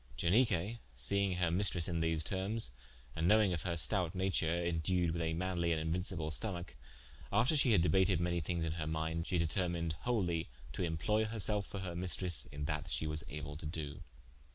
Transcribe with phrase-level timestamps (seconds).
[0.17, 2.71] Ianique seing her maistresse in these termes,
[3.15, 6.75] and knowinge her stoute nature, indued with a manly and inuincible stomacke,
[7.31, 11.67] after shee had debated manye thinges in her minde, she determined wholie to imploye herselfe
[11.67, 13.99] for her maistres in that shee was able to doe.